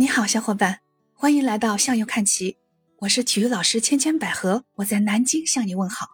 [0.00, 0.78] 你好，小伙伴，
[1.12, 2.56] 欢迎来到向右看齐。
[3.00, 6.10] 我是体育老师千千百合，我在南京向你问好。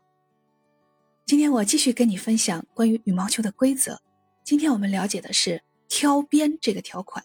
[1.26, 4.00] 今天我继续跟你分享关于羽毛球的规则。
[4.42, 7.22] 今天我们了解的是挑边这个条款，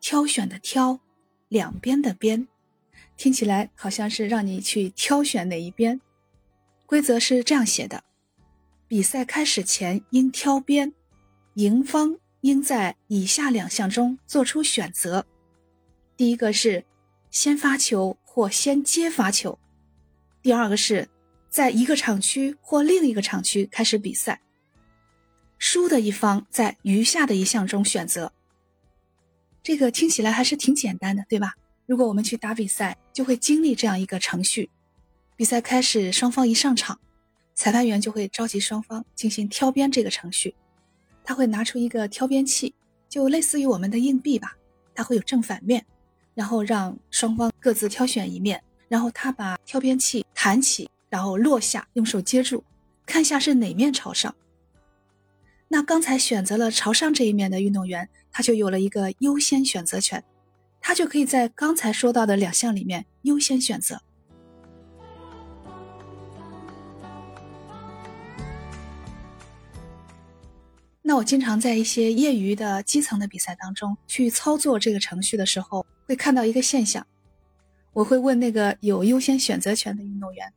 [0.00, 1.00] 挑选的挑，
[1.48, 2.46] 两边的边，
[3.16, 6.00] 听起来好像是让你去挑选哪一边。
[6.86, 8.04] 规则是这样写的：
[8.86, 10.94] 比赛开始前应挑边，
[11.54, 15.26] 赢方应在以下两项中做出选择。
[16.20, 16.84] 第一个是
[17.30, 19.58] 先发球或先接发球，
[20.42, 21.08] 第二个是
[21.48, 24.42] 在一个场区或另一个场区开始比赛。
[25.56, 28.34] 输的一方在余下的一项中选择。
[29.62, 31.54] 这个听起来还是挺简单的，对吧？
[31.86, 34.68] 如果我们去打比赛，就会经历这样一个程序：
[35.36, 37.00] 比赛开始，双方一上场，
[37.54, 40.54] 裁判员就会召集双方进行挑边这个程序。
[41.24, 42.74] 他会拿出一个挑边器，
[43.08, 44.58] 就类似于我们的硬币吧，
[44.94, 45.86] 它会有正反面。
[46.34, 52.64] 然后让双方各自挑选一面，然后他把挑边器弹起，然后落下，用手接住，
[53.04, 54.34] 看下是哪面朝上。
[55.68, 60.24] 那刚才选择了朝上这一面的运动员，他就有了一个优先选择权，
[60.80, 64.02] 他就可以在刚才说到的两项里面优先选择。
[71.10, 77.04] 那我经常在一些业余的基层的比赛当中去操作这个程序的时候，会看到一个现象。
[77.92, 80.52] 我会问那个有优先选择权的运动员，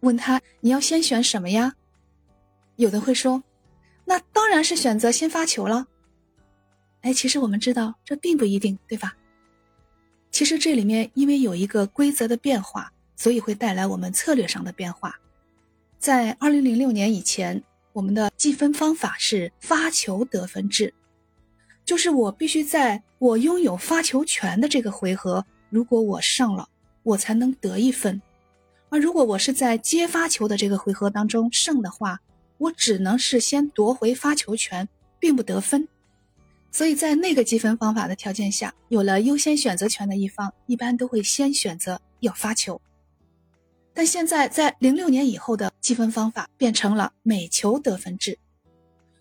[0.00, 1.74] 问他你要先选什么呀？
[2.76, 3.42] 有的会说，
[4.06, 5.86] 那当然是选择先发球了。
[7.02, 9.14] 哎，其实我们知道这并不一定，对吧？
[10.30, 15.14] 其实这里面因为有一个规则的变化，所以会带来我们策略上的变化。
[15.98, 17.62] 在二零零六年以前。
[17.92, 20.94] 我们的计分方法是发球得分制，
[21.84, 26.68] 就是我必须在我拥有发球权的这个回合，如果我上了，
[27.02, 28.20] 我才能得一分；
[28.88, 32.20] 而如果我是在接发球的这个回合当中胜的话，
[32.58, 35.88] 我只能是先夺回发球权，并不得分。
[36.70, 42.80] 所以在那个计分方法的条件下，有了优先选择权的一方，一般都会先选择要发球。
[44.00, 48.38] 但现在在零六年以后的积分方法变成了每球得分制，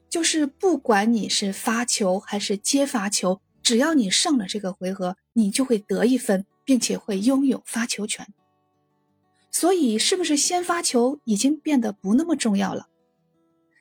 [0.08, 8.26] 就是不管你是发球还是接发球，只要你胜了这个回合，你就会得一分，并且会拥有发球权。
[9.52, 12.88] 所以，是不是先发球已经变得不那么重要了？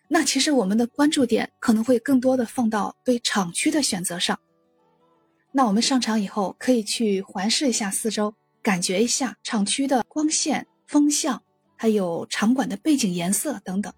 [0.08, 4.36] 那其实我们的关注点可能会更多的放到对场区的选择上。
[5.52, 10.66] 那我们上场以后，可以去环视一下四周，感觉一下场区的光线。
[10.88, 11.42] 风向，
[11.76, 13.92] 还有场馆的背景颜色等等，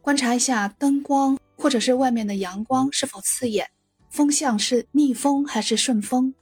[0.00, 3.68] 观察一下灯光或者是外面的阳光是否刺眼，
[4.08, 6.34] 风向是逆风还是顺风，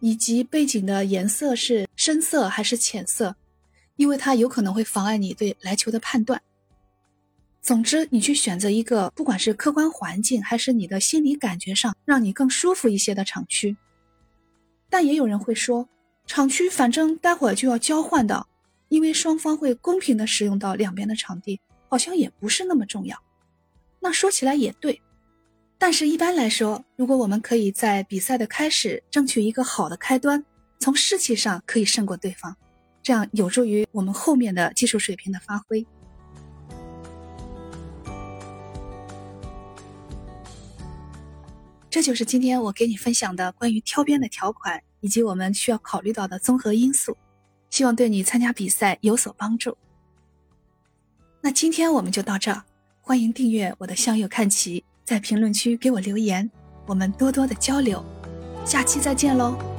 [0.00, 3.34] 以及背景的颜色是深色还是浅色，
[3.96, 6.40] 因为它有可能会妨碍你对来球的判断。
[7.62, 13.74] 总之，你去选择一个不管是客观环境还是你的心理感觉上让你更舒服一些的场区。
[14.90, 15.88] 但也有人会说，
[16.26, 18.46] 场区反正待会儿就要交换的。
[18.92, 21.58] 因为双方会公平的使用到两边的场地，
[21.88, 23.16] 好像也不是那么重要。
[24.00, 25.00] 那说起来也对，
[25.78, 30.44] 但是一般来说，如果我们可以在比赛的开始争取一个好的开端，
[30.78, 32.54] 从士气上可以胜过对方，
[33.02, 35.86] 这样有助于我们后面的技术水平的发挥。
[41.88, 47.16] 这就是今天我给你分享的关于挑边的条款，以及我们需要考虑到的综合因素。
[47.72, 49.76] 希望对你参加比赛有所帮助。
[51.40, 52.62] 那今天我们就到这儿，
[53.00, 56.48] 欢迎订阅我的向右看齐，在评论区给我留言，
[56.86, 58.04] 我们多多的交流，
[58.66, 59.71] 下期再见喽。